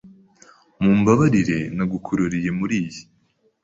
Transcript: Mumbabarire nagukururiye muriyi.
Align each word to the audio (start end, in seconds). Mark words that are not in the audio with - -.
Mumbabarire 0.81 1.59
nagukururiye 1.75 2.49
muriyi. 2.57 3.01